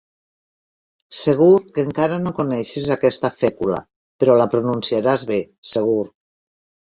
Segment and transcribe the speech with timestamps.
[1.17, 3.81] Segur que encara no coneixes aquesta fècula,
[4.23, 5.37] però la pronunciaràs bé,
[5.77, 6.01] segur.